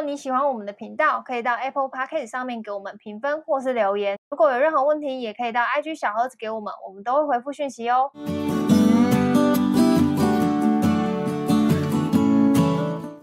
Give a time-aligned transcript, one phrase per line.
[0.00, 4.18] 果你喜欢我们的频道，可以到 Apple Podcast 上面给我们评分或是留言。
[4.30, 8.10] 如果有任何问题，也可以到 IG 小盒子给我们，我们都会回复讯息哦。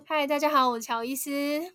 [0.05, 1.31] 嗨，大家好，我是乔伊斯。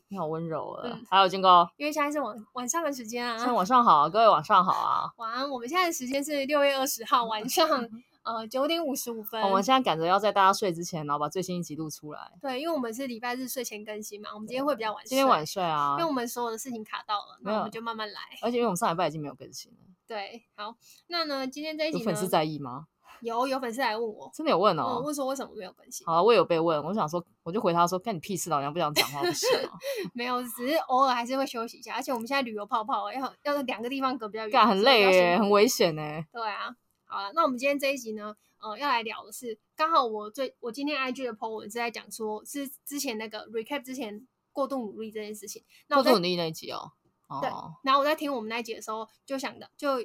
[0.07, 0.82] 你好温柔啊！
[0.84, 3.36] 嗯、还有金哥，因为现在是晚晚上的时间啊。
[3.36, 5.11] 现在晚上好，各位晚上好啊。
[5.16, 5.50] 晚安。
[5.50, 7.68] 我们现在的时间是六月二十号晚上
[8.23, 9.41] 呃九点五十五分。
[9.43, 12.21] 我们现在赶着要在大家睡之前，然后把最新一集录出来。
[12.40, 15.08] 对，因为我们是礼拜日睡前更新嘛，我们今天会比较晚睡。
[15.08, 18.21] 今天晚睡啊，因为我们所有的事情卡到了，那我们就慢慢来。
[18.43, 19.79] 而且因为我们上礼拜已经没有更新了。
[20.07, 20.75] 对，好，
[21.08, 22.86] 那呢，今天这一集有粉丝在意吗？
[23.22, 26.04] 有有粉丝来问我，真的有问哦，问说为什么没有更新？
[26.04, 29.79] 好，我也有被问，我想说，我就回他说，干你屁事，老娘不想讲话不是吗？
[30.13, 36.27] 没有，只是偶尔还是会休息一下，而且我们现在旅游泡泡，要要两个地方隔比较远，干很累耶，很危险耶。
[36.33, 36.75] 对啊，
[37.12, 46.92] 好了，那我们今天这一集呢，呃，要来聊的是，刚好我最我今天 IG 的 po 文是在讲说，是之前那个 recap 之前过度努力这件事情，那我过度努力那一集哦，
[47.40, 47.50] 对，
[47.83, 50.02] 然后我在听我们那一集的时候，就想的就。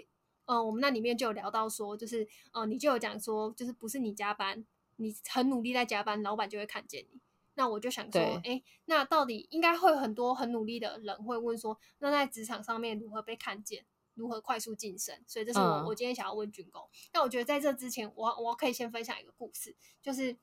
[0.49, 7.19] 嗯、呃，我们那里面就有聊到说，就是呃，你就有讲说，就是不是你加班，你很努力在加班，老板就会看见你。
[7.55, 13.83] 那我就想说，哎对，那到底应该会有很多很努力的人会问说，那在职场上面如何被看见，
[14.17, 15.17] 如何快速晋升？
[15.25, 16.85] 所以这是我、嗯、我今天想要问军工。
[17.13, 20.35] 那我觉得在这之前，我我可以先分享一个故事，就是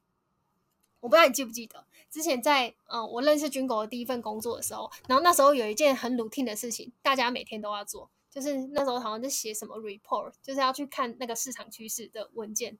[1.00, 8.11] 我不知道你记不记得，之前在嗯、呃，我认识军狗的第一份工作的时候，然后那时候有一件很 routine 的事情，大家每天都要做。
[8.30, 12.77] 就是那时候好像在写什么 report，就是要去看那个市场趋势的文件，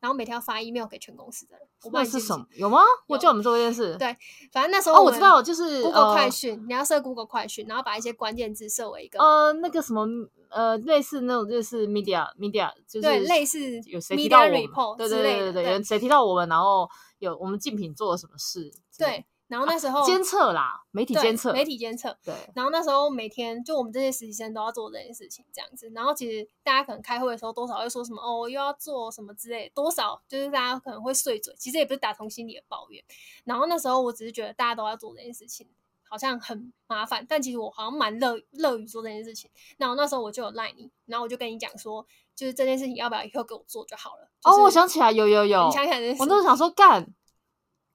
[0.00, 1.66] 然后每天要发 email 给全公司的人。
[1.84, 2.46] 我不知道是什么？
[2.52, 2.80] 有吗？
[3.06, 3.96] 我叫我们做这件事。
[3.96, 4.16] 对，
[4.52, 10.06] 反正那时候我、哦、我知道，就是 Google 快讯，你要设 Google 快讯，然后把一些关键字设为一个呃那个什么
[10.50, 18.70] 呃类似那种就是 media media 就是对类似有谁提到我们 report 对对对对对，有谁提到我们，然后有我们竞品做了什么事？
[18.98, 19.24] 对。
[19.48, 22.16] 然后那时候监测啦，媒体监测，媒体监测。
[22.22, 22.34] 对。
[22.54, 25.90] 然后那时候每天就我们这些实习生都要做这件事情，这样子。
[25.94, 33.02] 然后其实大家可能开会的时候多少会说什么哦，又要做什么之类，多少就是大家可能会碎嘴，其实也不是打从心里的抱怨。
[33.44, 35.66] 然后那时候我只是觉得大家都要做这件事情，
[36.06, 39.50] 好像很麻烦，但其实我好像蛮乐乐于做这件事情。
[39.78, 42.06] 然后那时候我就有赖你，然后我就跟你讲说，
[42.36, 44.28] 就是这件事情要不要以后给我做就好了。
[44.42, 47.14] 就是、哦，我想起来，有有有，你想起来这，我那时候想说干。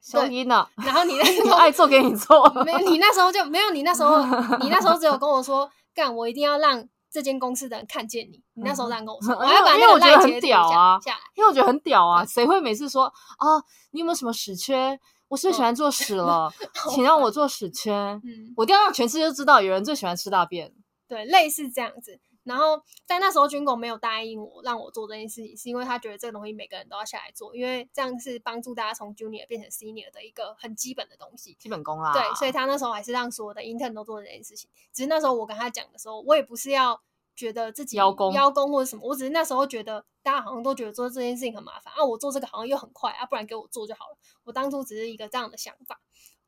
[0.04, 0.68] 小姨呢？
[0.76, 4.22] 然后你那 时候爱做给你做，没有你那时候就没有你那时候，
[4.60, 8.42] 你那时候只有跟我说干，我一定要让这间公司的人看见你。
[8.56, 11.00] 你那时候这样跟我说，我要把那个赖很屌啊，
[11.36, 15.00] 因为我觉得很屌啊，谁会每次说啊，你有没有什么屎缺？
[15.30, 16.52] 我最喜欢做屎了，
[16.94, 18.22] 请让我做屎圈。
[18.24, 20.72] 嗯，我一定要让全世界都知道，有人最喜欢吃大便。
[21.08, 22.20] 对，类似这样子。
[22.44, 32.14] 然后在那时候，军狗没有答应我让我做这件事情，是因为他觉得这个东西每个人都要下来做，因为这样是帮助大家从 junior 变成 senior 的一个很基本的东西，基本功啊。
[32.14, 34.70] 对，所以他那时候还是让所有的 intern 都做这件事情。
[34.92, 37.02] 只是那时候我跟他讲的时候，我也不是要
[37.36, 44.18] 觉得自己邀功邀功或者什么，我只是那时候觉得大家好像都觉得做这件事情很麻烦啊，我做这个好像又很快啊，不然给我做就好了。
[44.44, 46.02] 我当初只是一个这样的想法。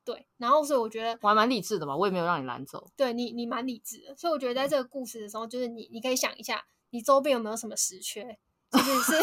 [0.06, 2.88] 对，然后所以我觉得我还蛮理智的嘛，我也没有让你拦走。
[2.96, 8.38] 对你，你蛮理智的，所以我觉得在这个故事的时候，就是你，你可以想一下，你周边有没有什么死缺？
[8.72, 9.22] 就是 是，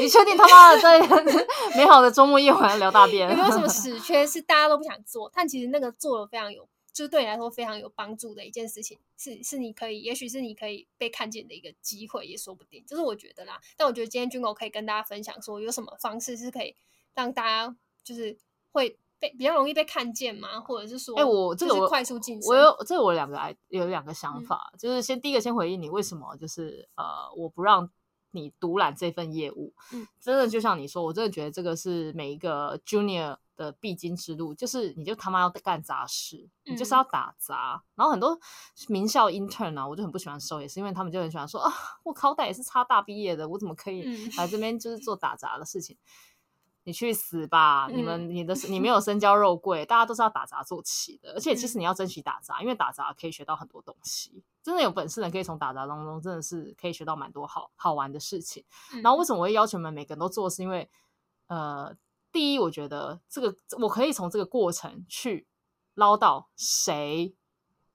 [0.00, 1.00] 你确定他妈的在
[1.76, 3.30] 美好的周末夜晚要聊大便？
[3.30, 12.84] 有没有什么 死缺是大家都不想做，但其实那个做了非常有，就是对你来说非常有帮助的一件事情，是是你可以，也许是你可以被看见的一个机会，也说不定。
[12.86, 16.74] 就是我觉得啦，但我觉得今天军狗可以跟大家分享说，有什么方式是可以
[17.14, 18.36] 让大家就是。
[18.76, 20.60] 会被比较容易被看见吗？
[20.60, 27.04] 或者是说，哎，我这个我快速晋升，我有这个我两个来有两个想法，嗯、就是先第一个先回应你为什么就是呃
[27.34, 27.90] 我不让
[28.32, 38.38] 你独揽这份业务，嗯， 真的就像你说，我真的觉得这个是每一个 junior 的必经之路，就是你就他妈要干杂事，你就是要打杂，嗯、然后很多
[38.88, 41.72] 名校 intern 啊，我就很不喜欢收，也是因为他们就很喜欢说啊，
[42.04, 44.02] 我好歹也是差大毕业的，我怎么可以
[44.36, 45.96] 来这边就是做打杂的事情？
[45.96, 46.35] 嗯
[46.86, 47.88] 你去死吧！
[47.90, 51.32] 你们、你的、你没有身娇肉贵，大家都是要打杂做起的。
[51.32, 54.44] 而且其实你要珍惜打杂，因为打杂可以学到很多东西。
[54.62, 58.64] 真的有本事的人可以从打杂当中，真的是可以学到蛮多好好玩的事情。
[59.02, 60.48] 然后为什么我会要求你们每个人都做？
[60.48, 60.88] 是因为，
[61.48, 61.92] 呃，
[62.30, 65.48] 第一，我觉得这个我可以从这个过程去
[65.94, 67.34] 捞到谁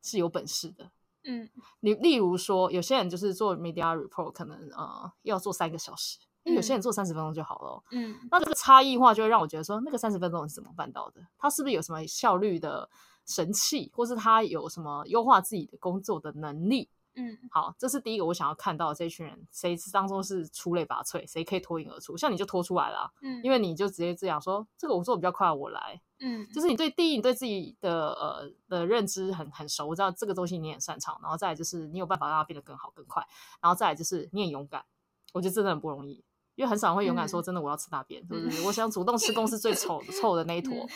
[0.01, 0.91] 是有本事的。
[1.23, 1.49] 嗯，
[1.79, 6.19] 你例如说，有些人就是做 media report，可能呃要做三个小时。
[6.43, 11.21] 因为有些人做三十分钟就好了，嗯，那这个差异化就会让我觉得说，那个三十分钟是怎么办到的？
[11.37, 12.89] 他是不是有什么效率的
[13.25, 16.89] 神器，或是他有什么优化自己的工作的能力？
[17.13, 22.15] 嗯，好，这是第一个我想要看到的这一群人，谁是当中是出类拔萃，谁可以脱颖而出？
[22.15, 33.21] 像你就脱出来了，嗯，因为你就直接这样说，这个我做的比较快，我来，嗯，就是你对第一，你对自己的呃的认知很很熟，我知道这个东西你很擅长，然后再来就是你有办法让它变得更好更快，
[33.61, 34.85] 然后再来就是你很勇敢，
[35.33, 36.23] 我觉得真的很不容易，
[36.55, 38.61] 因为很少人会勇敢说真的我要吃大便，是不是？
[38.67, 40.87] 我想主动吃公司最丑臭的那一坨，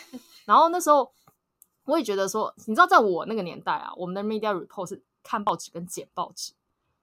[0.45, 1.11] 然后那时候
[1.85, 6.53] 我也觉得说，你知道在我那个年代啊，我们的 media report 是看报纸跟剪报纸。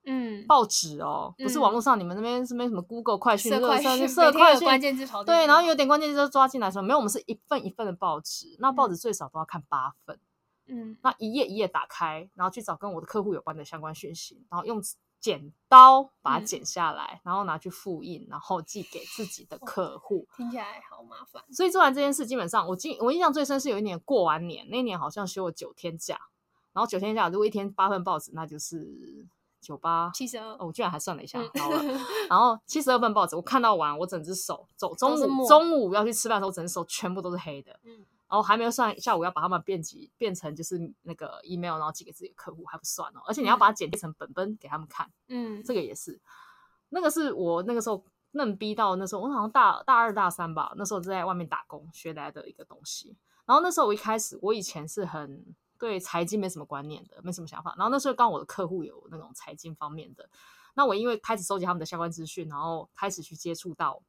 [0.04, 10.19] 嗯，报纸哦，不是网络上你们那边是没什么 Google 快讯、热快讯、色快讯，关键字对，然后有点关键字就抓进来说，没有，我们是一份一份的报纸，那报纸最少都要看八份，
[10.66, 14.82] 嗯，那一页一页打开，然后去找跟我的客户有关的相关讯息，然后用
[15.23, 20.27] 剪刀把它剪下来，然后拿去复印，然后寄给自己的客户。
[20.37, 21.43] 听起来好麻烦。
[21.51, 26.19] 所以做完这件事，基本上我记我印象最深是有一年过完年，那一年好像休了九天假，
[26.75, 29.27] 然后九天假如果一天八份报纸，那就是。
[29.63, 31.85] 九八七十二，哦，我居然还算了一下，嗯、好了，
[32.29, 46.19] 然后七十二份报纸，我看到完，我整只手走中午中午要去吃饭的时候，整只手全部都是黑的，嗯，然后还没有算下午要把他们编辑变成就是那个 email，然后寄给自己的客户还不算哦，而且你要把它剪辑成本本给他们看，嗯，这个也是，
[46.88, 53.14] 那个是我那个时候嫩逼到那时候，我好像大大二大三吧，那时候在外面打工学来的一个东西，
[53.44, 55.55] 然后那时候我一开始我以前是很。
[55.78, 57.75] 对财经没什么观念的，没什么想法。
[57.76, 60.31] 然后那时候刚我的客户有那种财经方面的，
[60.75, 64.00] 那我因为开始收集他们的相关资讯，然后开始去接触到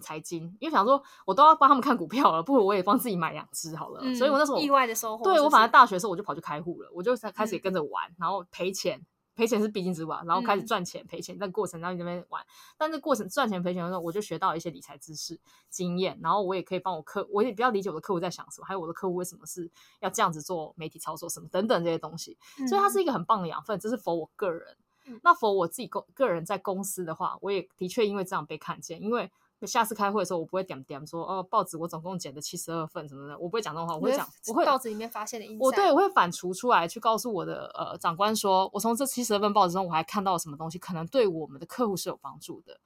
[0.00, 4.00] 财经，因为想说我都要帮他们看股票了，不如我也帮自己买两只好了。
[4.02, 9.00] 嗯、所以我那时候意外的收获，对我反正大学的时候我就跑去开户了，我就开始也跟着玩，嗯、然后赔钱。
[9.34, 12.44] 赔钱是必经之路，然后开始赚钱赔钱，在过程当中那边玩，
[12.76, 15.38] 但是过程赚钱赔钱的时候，我就学到一些理财知识
[15.70, 19.70] 经验，然后我也可以帮我客，我也比较理解我的客户在想什么，还有我的客户为什么是
[20.00, 22.36] 要这样子做媒体操作什么等等这些东西，
[22.68, 24.76] 所以它是一个很棒的养分，这是 for 我个人。
[25.22, 29.30] 那 for 我自己个个人在公司的话，我也的确因为这样被看见，因为。
[29.66, 42.80] 下次开会的时候，我不会点点说哦，报纸我总共剪了七十二份什么的，我不会讲这种话，我会讲我会报纸里面发现的，我对我会反刍出来，去告诉我的呃长官说，我从这七十二份报纸中，我还看到了什么东西，可能对我们的客户是有帮助的。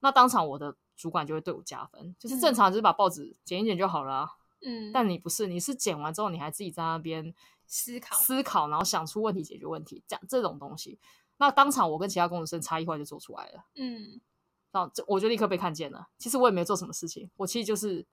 [0.00, 4.30] 那当场我的主管就会对我加分，就是正常就是把报纸剪一剪就好了啊，
[4.62, 7.34] 嗯，但你不是，你是剪完之后你还自己在那边
[7.66, 8.16] 思考。
[8.16, 10.98] 思考，然后想出问题解决问题，讲这种东西，
[11.38, 14.20] 那当场我跟其他工程师差异化就做出来了，嗯。
[14.74, 16.08] 然后就我就立刻被看见了。
[16.18, 18.04] 其实我也没有做什么事情，我其实就是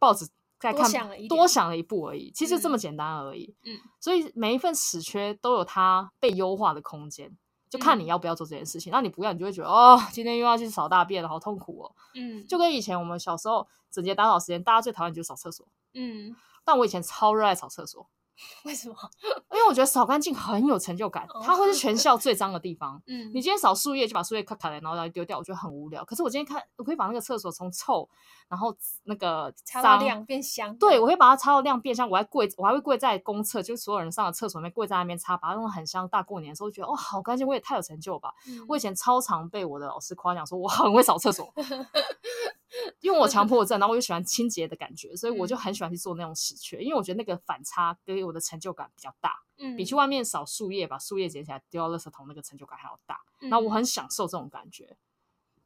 [0.00, 0.26] 报纸
[0.58, 2.32] 在看，多想了一多想了一步而已。
[2.32, 3.54] 其实就这么简单而已。
[3.62, 7.30] 嗯，所以每一份死缺都有它被优化的空间，
[7.70, 8.90] 就看你要不要做这件事情。
[8.90, 11.94] 那、嗯、你不要，你就会觉得哦，今天又要去扫大便了，好痛苦哦。
[12.16, 15.64] 嗯，就跟以前我们小时候整洁打扫时间，大家最讨厌就是扫厕所。
[15.94, 16.34] 嗯，
[16.64, 18.08] 但我以前超热爱扫厕所。
[18.64, 18.94] 为什么？
[19.52, 23.00] 因为我觉得扫干净很有成就感，它会是全校最脏的地方。
[23.06, 26.04] 嗯，你今天扫树叶就把树叶咔咔来，然后丢掉，我觉得很无聊。
[26.04, 28.08] 可是我今天看，我可以把那个厕所从臭，
[28.48, 30.76] 然后那个擦到亮变香。
[30.76, 32.08] 对，我会把它擦到亮变香。
[32.08, 36.06] 我还跪，我还会跪在公厕，就是所有人上了厕所里面跪在那边擦，把它弄得很香。
[36.08, 38.32] 大过年的时候，觉得哦，好干净，我也太有成就吧。
[38.48, 41.52] 嗯、我以前超常被我的老师夸奖说我很会扫厕所。
[43.00, 53.20] 因为我强 迫症，然后我又喜欢清洁的感觉，所以我就很喜欢去做那种死缺，因为我觉得那个反差给我的成就感比较大，嗯，比去外面扫树叶把树叶捡起来丢到垃圾桶那个成就感还要大。
[53.40, 54.96] 然后我很享受这种感觉。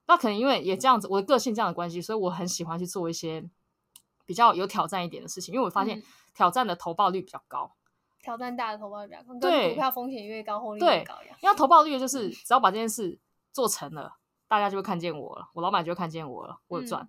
[0.06, 3.48] 那可能因为也这样子，我的个性这样的关系，所以我很喜欢去做一些
[4.26, 6.02] 比较有挑战一点的事情，因为我发现
[6.34, 7.72] 挑战的投报率比较高，
[8.20, 11.36] 挑战大的投报率比较高，对，股票风险越高，获利越高呀。
[11.40, 13.18] 因为投报率就是只要把这件事
[13.52, 14.16] 做成了，
[14.50, 17.08] 大家就会看见我了，我老板就会看见我了，我有赚。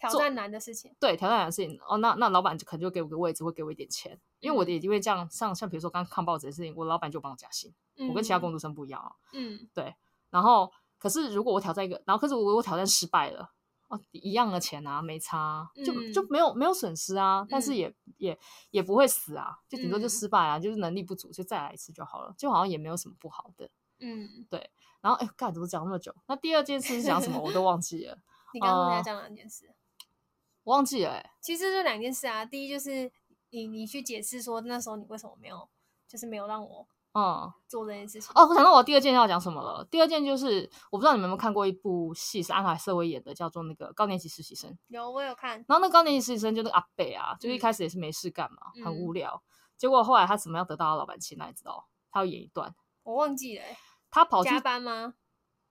[0.00, 9.94] 挑战难的事情，对，挑战难的事情哦，那那老板就可能就给我个位置，会给我一点钱，因为我的也因为这样，像像比如说刚看报纸的事情，我老板就帮我加薪，嗯、我跟其他工读生不一样啊，嗯，对，
[10.30, 13.52] 然后可是如果我挑战一个，然后可是我我挑战失败了，
[13.88, 18.38] 哦，一样的钱啊，没差，就、嗯、就没有没有损失啊，但是也、嗯、也
[18.70, 23.68] 也不会死啊，就顶多就失败啊，嗯、就是能力不足就再来一次就好了，就好像也没有什么不好的，
[24.00, 26.14] 嗯，对，然后哎，干怎么讲那么久？
[26.26, 27.40] 那第二件事是讲什么？
[27.40, 28.18] 我都忘记了，
[28.52, 29.72] 你刚刚在讲两件事。
[30.64, 32.44] 我忘记了哎、欸，其实就两件事啊。
[32.44, 33.10] 第一就是
[33.50, 35.68] 你你去解释说那时候你为什么没有，
[36.06, 38.30] 就是没有让我嗯做这件事情。
[38.34, 39.84] 哦，我想到我第二件要讲什么了。
[39.90, 44.76] 第二件就是我不知道你们有没有看过一部戏，是安海瑟薇演的，叫做那个高年级实习生。
[44.88, 45.64] 有，我有看。
[45.66, 49.42] 然后那高年级实习生就那个阿北啊，就一开始也是没事干嘛，嗯、很无聊。
[49.76, 51.88] 结果后来他怎么样得到他老板青睐，你知道？
[52.12, 53.76] 他要演一段，我忘记了、欸。
[54.10, 55.14] 他跑去加班吗？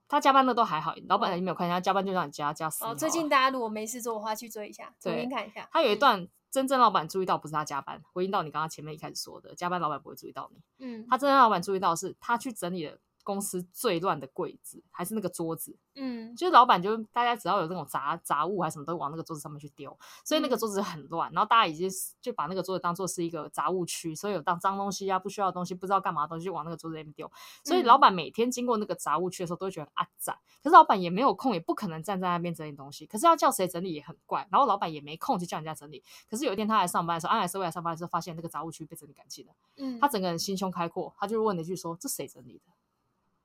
[0.08, 2.84] 他加班的都还好，老板也没有看见他加班就让你加加死。
[2.84, 5.69] 哦，最近大家如果没事做的话，去追一下，重新看一下。
[5.72, 10.62] 他有一段真正老板注意到不是他加班，回应到你刚刚前面一开始说的，加班老板不会注意到你。
[10.79, 12.98] 嗯，他真正老板注意到是他去整理了。
[13.30, 19.96] 公司最乱的柜子还是那个桌子，嗯，就是老板就大家只要有那种杂杂物还是什么，都往那个桌子上面去丢，
[20.26, 21.32] 所以那个桌子很乱。
[21.32, 21.88] 嗯、然后大家已经
[22.20, 27.32] 就把那个桌子当做是一个杂物区，所以有当脏东西啊、不需要的东西、不知道干嘛的东西就往那个桌子里面丢。
[27.64, 30.36] 所以老板每天经过那个杂物区的时候，都会觉得啊赞。
[30.64, 33.06] 可是老板也没有空，也不可能站在那边整理东西。
[33.06, 36.04] 可是要叫谁整理也很怪，然后老板也没空去叫人家整理。
[36.28, 39.54] 可是有一天他来上班的时候，安海社会来上班的时候，发现那个杂物区被整理干净了。
[39.78, 42.72] 嗯，他整个人心胸开阔，他就问了一句说：“这谁整理的？”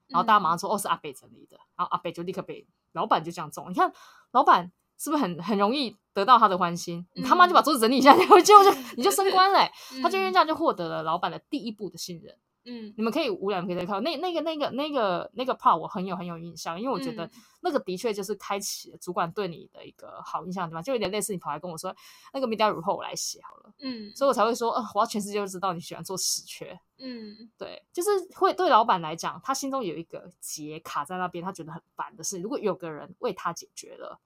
[0.09, 3.69] 然后大家马上说：“哦，是阿北整理的。”然后阿北就立刻被老板就这样中。
[3.71, 3.93] 你看，
[4.33, 7.07] 老板是不是很很容易得到他的欢心？
[7.15, 9.69] 你他妈就把桌子整理一下，然 后就就你就升官了。
[10.03, 12.37] 他就因为这样就获得了老板的第一步的信任。
[12.65, 17.31] 嗯，你们可以无聊，可以再看那那个那个那个那个 part，我很有很有印象，因为我觉得
[17.61, 20.83] 那个的确就是开启了主管对你的一个好印象，对吧？
[20.83, 21.95] 就有点类似你跑来跟我说
[22.33, 34.21] 那个 media report 我来写好了，嗯，所以我才会说，呃，我要全世界都知道你喜欢做死缺，嗯，对，就是会对老板来讲，他心中有一个结卡在那边，他觉得很烦的是，如果有个人为他解决了，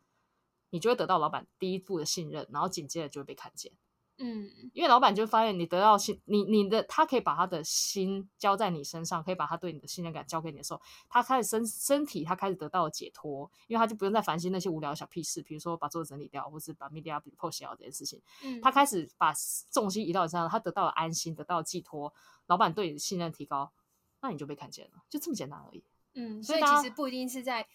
[0.71, 3.73] 你就会得到老板第一步的信任，然后紧接着就会被看见。
[4.20, 18.20] 嗯，因为老板就发现你得到信，你你的他可以把他的心交在你身上，可以把他对你的信任感交给你的时候，他开始身身体他开始得到了解脱，因为他就不用再烦心那些无聊的小屁事，比如说把桌子整理掉，或是把 media report 写好这件事情。
[18.42, 19.32] 嗯，他开始把
[19.70, 22.12] 重心移到你身上，他得到了安心，得到了寄托，
[22.46, 23.72] 老板对你的信任提高，
[24.20, 25.84] 那你就被看见了，就这么简单而已。
[26.14, 27.66] 嗯，所以其实不一定是在。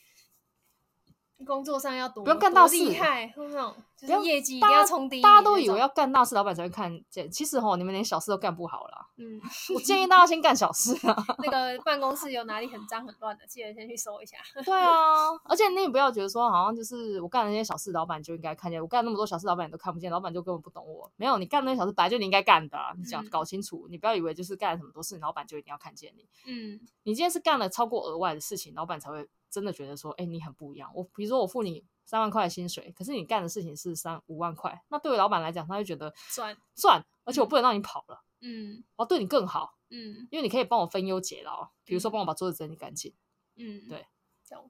[1.45, 3.75] 工作上要多不用干到事，厉害，那种
[4.07, 5.22] 就是业绩一定要冲第一。
[5.22, 7.29] 大家都以为要干大事，老板才会看见。
[7.29, 9.07] 其实齁，你们连小事都干不好了。
[9.17, 9.39] 嗯，
[9.75, 11.15] 我建议大家先干小事啊。
[11.39, 14.38] 那个办公室有哪里很脏很乱的，记得先去收一下。
[14.65, 18.81] 对啊，而且你也不要觉得说，好像就是我干了那些小事，老板就应该看见。
[18.81, 21.12] 我干那么多小事，老板都看不见，老板就根本不懂我。
[21.15, 23.88] 没有，你干那些小事本来就你应该干的，你讲搞清楚。
[23.89, 26.27] 你不要以为就是干了很多事，老板就一定要看见你。
[26.45, 30.91] 嗯，你今天是干了超过额外的事情，老板才会真的觉得说，哎，你很不一样。
[30.93, 31.83] 我比如说我付你。
[32.05, 43.13] 三万块的薪水，可是你干的事情是三五万块，那对于老板来讲，他就觉得赚赚，而且我不能让你跑了，嗯，我要对你更好，嗯，因为你可以帮我分忧解劳，比如说帮我把桌子整理干净，
[43.55, 44.05] 嗯，对，
[44.43, 44.69] 这样，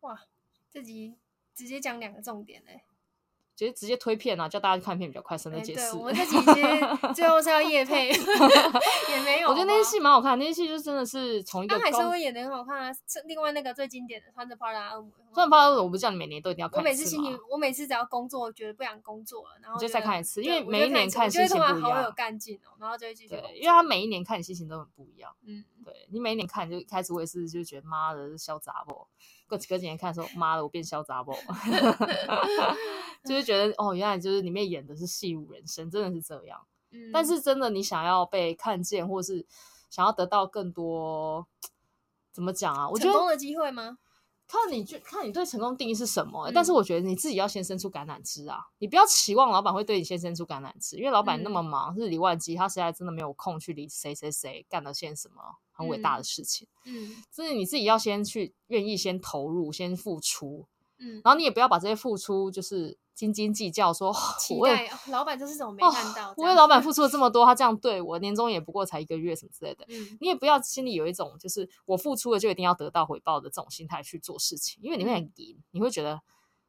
[0.00, 0.20] 哇，
[0.70, 1.16] 这集
[1.54, 2.84] 直接讲两个重点嘞。
[3.56, 5.92] 直接直接推片啊，叫大家去看片比较快，省得解释。
[5.92, 6.62] 对，我们这 几集
[7.14, 8.08] 最后是要夜配，
[9.08, 9.48] 也没有。
[9.48, 11.74] 我觉得那些戏蛮好看，那些戏就真的是从一个。
[11.74, 12.92] 安海社会演的很好看啊，
[13.24, 15.10] 另外那个最经典的《穿着帕拉恶魔》。
[15.34, 16.78] 穿着帕拉恶魔，我不知道你每年都一定要看。
[16.78, 21.80] 我每次心情，我每次只要工作觉得不想工作了，然后就再看一次，因为每一年看心情不一样。
[21.80, 23.30] 好有干劲哦，然后就会继续。
[23.30, 25.32] 对，因为他每一年看你心情都很不一样。
[25.46, 29.06] 嗯，对你每一年看，就开始我也是就觉得妈的是潇洒不？
[29.48, 31.32] 过几个几年看的时候，妈的我变潇洒不？
[33.26, 36.64] 就是觉得哦，原来就是里面演的是戏如人生，真的是这样。
[36.92, 39.44] 嗯，但是真的你想要被看见，或是
[39.90, 41.46] 想要得到更多，
[42.32, 42.88] 怎么讲啊？
[42.88, 43.98] 我觉得成功的机会吗？
[44.48, 46.50] 看你就看你对成功定义是什么，欸。
[46.50, 48.60] 嗯，但但是我觉得你自己要先伸出橄榄枝啊！
[48.78, 55.56] 你不要期望老板会对你先伸出橄榄枝，因为老板那么忙，嗯，日理万机，他实在真的没有空去理谁谁谁干了些什么。
[55.78, 60.64] 很伟大的事情，嗯，所以你自己要先去愿意先投入，先付出，
[60.96, 76.20] 嗯，然后你也不要把这些付出就是斤斤计较，说 期待老板这是怎么没看到，我为老板付出了这么多，他这样对我，年终也不过才一个月什么之类的，嗯，你也不要心里有一种就是我付出了就一定要得到回报的这种心态去做事情，因为你会很赢，你会觉得。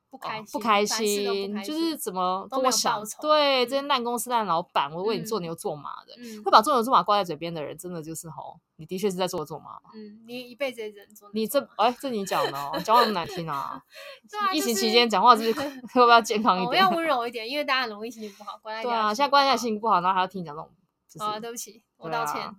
[0.09, 3.03] 不开心，不开心，就是怎么跟我想？
[3.21, 9.77] 对，这些烂公司烂老板，我为你做牛做马的，会把做牛做马挂在嘴边的人，真的就是吼，你的确是在做牛做马。
[9.93, 11.29] 嗯，你一辈子也只能做。
[11.33, 13.81] 你这哎，这你讲的，讲话那么难听啊！
[14.53, 15.67] 疫情期间讲话是不是
[15.99, 16.69] 要不要健康一点？
[16.69, 18.83] 我要温 柔一点，因为大家很容易心情不好，关在。
[18.83, 21.27] 对啊，现在关在家心情不好，然后还要听你讲这种。
[21.27, 22.49] 啊，对不起，我道歉。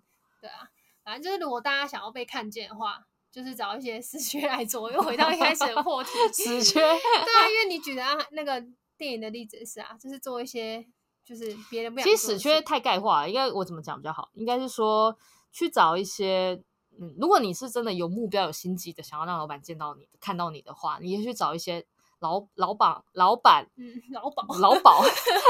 [0.40, 0.68] 对啊，
[1.02, 3.06] 反正就是如果大家想要被看见的话。
[3.30, 6.10] 就是找一些死缺来做，又回到一开始的破题。
[6.32, 8.64] 死缺，对啊，因为你举的啊那个
[8.96, 10.86] 电影的例子是啊，就是做一些
[11.24, 12.08] 就是别人不想。
[12.08, 14.30] 其实死缺太概括了，应该我怎么讲比较好？
[14.34, 15.16] 应该是说
[15.52, 16.62] 去找一些，
[17.00, 21.86] 嗯，如果你是真的有目标、有心机的，想要让老板见到你、看到你的话，你也去找一些。
[22.20, 25.04] 老老板，老板，嗯，老鴇，老鴇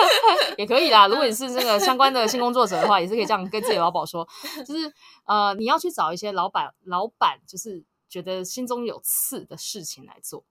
[0.59, 1.07] 也可以啦。
[1.09, 4.27] 如果你是这个相关的性工作者的话，也是可以这样跟自己的老宝说，
[4.67, 4.93] 就是
[5.25, 10.45] 呃，你要去找一些老板，老板就是觉得心中有刺的事情来做，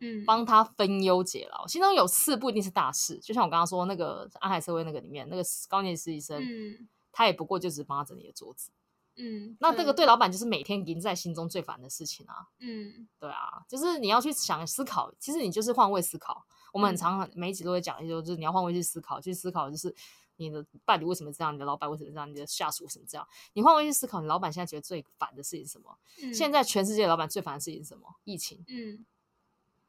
[0.00, 1.66] 嗯，帮他分忧解劳。
[1.66, 8.70] 心中有刺不一定是大事，就像我刚刚说那个安海社会那个里面那个高年级实习生，嗯，他也不过就只是帮他整理的桌子。
[9.16, 12.48] 嗯，那这个对老板就是每天赢在心中最烦的事情啊。
[12.58, 16.44] 嗯，对啊，就是你要去想思考，其实你就是换位思考。
[16.72, 19.94] 我们很常每一集都会讲，就是你要换位去思考，去思考就是
[20.36, 23.24] 你的伴侣为什么这样，你的老板为什么这样，你的下属为什么这样？
[23.52, 25.96] 你换位去思考，你老板现在觉得最烦的事情是什么？
[26.20, 28.16] 嗯、现在全世界老板最烦的事情是什么？
[28.24, 28.64] 疫情。
[28.66, 29.06] 嗯，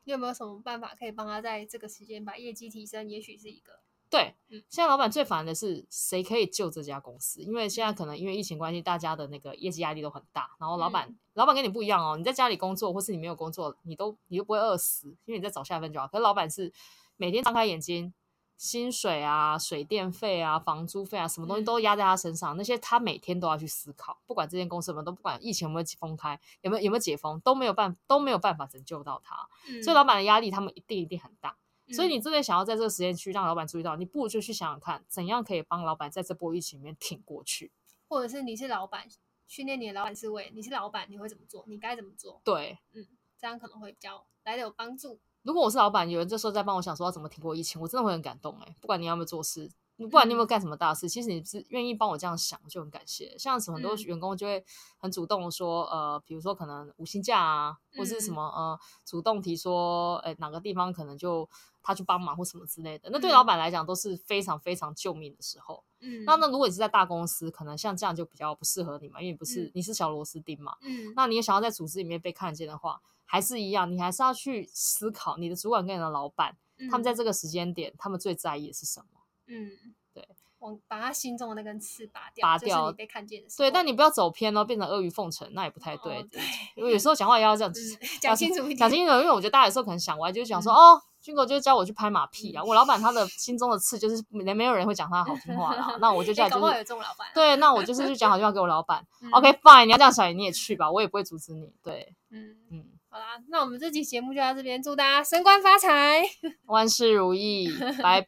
[0.04, 3.10] 你有没有什么办法可以帮他在这个时间把业绩提升？
[3.10, 3.80] 也许是一个。
[4.16, 4.34] 对，
[4.70, 7.42] 现在老板最烦的是谁可以救这家公司？
[7.42, 10.56] 因为现在可能因为疫情关系，大家的那个业绩压力都很大。
[10.58, 16.08] 然后老板，嗯、老板跟你不一样哦，你在家里工作，或是你没有工作，你都你都不会饿死，因为你在找下一份就好。
[16.08, 16.72] 可是老板是
[17.18, 18.14] 每天张开眼睛，
[18.56, 24.18] 薪水啊、水电费啊、房租费啊，什么东西都压在他身上，嗯、那些他每天都要去思考。
[24.26, 29.50] 不管这间公司什么都不管，疫情有没有封开，有没有有没有解封，都没有办都没有办法拯救到他。
[29.70, 31.58] 嗯、所以老板的压力，他们一定一定很大。
[31.94, 37.72] 所以你真的想要在这个时间去让老板注意到，你不如就去想想看，怎样可以帮老板在这波疫情里面挺过去。
[38.08, 39.08] 或者是你是老板，
[39.48, 41.64] 训练你的老板思维，你是老板，你会怎么做？
[41.68, 42.42] 你该怎么做？
[42.44, 43.06] 对，嗯，
[43.40, 45.20] 这样可能会比较来的有帮助。
[45.44, 48.76] 如果我是老板，有人这时候在帮我想说要怎么挺过疫情，我真的会很感动哎。
[48.82, 49.70] 不管你要不要做事。
[49.98, 53.34] 不管你有没有干什么大事，嗯、其实你是愿意帮我这样想，就很感谢。
[53.38, 54.62] 像很多员工就会
[54.98, 61.50] 很主动说，嗯、呃，比如说可能五薪假啊，或是什么呃，主动提说，哎，哪个地方可能就
[61.86, 63.10] 他去帮忙或什么之类的。
[63.12, 65.84] 那对老板来讲都是非常非常救命的时候。
[66.00, 70.76] 嗯，那那如果你是在大公司，可能像这样就比较不适合你嘛，因为你不是、嗯、你是小螺丝钉嘛。
[70.82, 79.08] 嗯，那你也想要在组织里面被看见的话，还是一样，你还是要去思考你的主管跟你的老板，嗯、他们在这个时间点，他们最在意的是什么。
[79.48, 79.72] 嗯，
[80.12, 80.28] 对，
[80.58, 83.64] 我把他心中的那根刺拔掉，拔掉，被看见的时候。
[83.64, 86.20] 对，但你不要走偏哦，变成阿谀奉承，那也不太对。
[86.20, 86.42] 哦、对，
[86.76, 87.80] 因为有时候讲话也要这样子
[88.20, 89.14] 讲清楚一点，讲清楚。
[89.14, 92.62] 因为我觉得大家有时候可能想歪，就是想说、嗯、哦，军哥就教我去拍马屁啊。
[92.62, 95.96] 嗯、我老板他的心中的刺就是连没有人会讲他好听话啦。
[96.00, 96.86] 那我就叫就是，
[97.34, 99.04] 对，那我就是去讲好听话给我老板。
[99.24, 101.74] 嗯、OK fine，你要这样想，你也去吧，我也不会阻止你。
[101.82, 102.80] 对，嗯嗯。
[102.80, 106.22] 嗯好啦，那我们这期节目就到这边，祝大家升官发财，
[106.66, 108.28] 万事如意，拜拜。